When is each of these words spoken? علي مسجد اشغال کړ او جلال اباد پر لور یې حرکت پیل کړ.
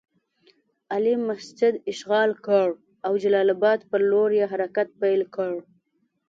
علي 0.93 1.15
مسجد 1.29 1.73
اشغال 1.91 2.31
کړ 2.45 2.67
او 3.05 3.13
جلال 3.23 3.47
اباد 3.55 3.79
پر 3.89 4.01
لور 4.09 4.29
یې 4.39 4.45
حرکت 4.51 4.87
پیل 5.01 5.21
کړ. 5.35 5.53